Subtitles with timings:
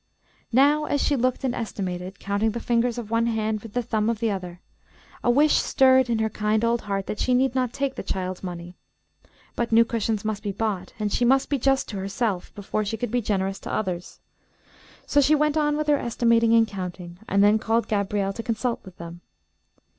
[0.51, 4.09] Now as she looked and estimated, counting the fingers of one hand with the thumb
[4.09, 4.59] of the other,
[5.23, 8.41] a wish stirred in her kind old heart that she need not take the child's
[8.41, 8.73] money;
[9.55, 12.97] but new cushions must be bought, and she must be just to herself before she
[12.97, 14.19] could be generous to others.
[15.05, 18.79] So she went on with her estimating and counting, and then called Gabriel to consult
[18.83, 19.21] with him.